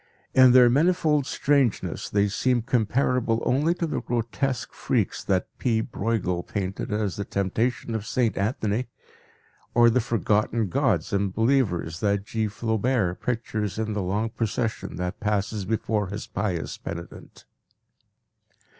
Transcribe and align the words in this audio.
In 0.33 0.51
their 0.51 0.67
manifold 0.67 1.27
strangeness 1.27 2.09
they 2.09 2.27
seem 2.27 2.63
comparable 2.63 3.39
only 3.45 3.75
to 3.75 3.85
the 3.85 4.01
grotesque 4.01 4.73
freaks 4.73 5.23
that 5.23 5.47
P. 5.59 5.79
Breughel 5.81 6.41
painted 6.41 6.91
as 6.91 7.17
the 7.17 7.23
temptation 7.23 7.93
of 7.93 8.07
Saint 8.07 8.35
Anthony, 8.35 8.87
or 9.75 9.91
the 9.91 10.01
forgotten 10.01 10.69
gods 10.69 11.13
and 11.13 11.31
believers 11.31 11.99
that 11.99 12.25
G. 12.25 12.47
Flaubert 12.47 13.21
pictures 13.21 13.77
in 13.77 13.93
the 13.93 14.01
long 14.01 14.31
procession 14.31 14.95
that 14.95 15.19
passes 15.19 15.65
before 15.65 16.07
his 16.07 16.25
pious 16.25 16.79
penitent. 16.79 17.45